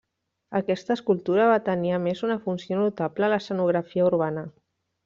[0.59, 4.51] Aquesta escultura va tenir a més una funció notable a l'escenografia urbana.